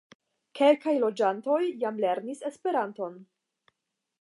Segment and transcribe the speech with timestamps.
[0.59, 3.21] Kelkaj loĝantoj jam lernis Esperanton.